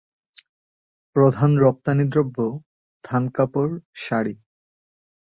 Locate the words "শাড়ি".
3.95-4.35